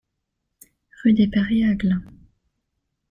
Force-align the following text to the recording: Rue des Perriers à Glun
Rue 1.03 1.13
des 1.13 1.27
Perriers 1.27 1.67
à 1.67 1.75
Glun 1.75 2.01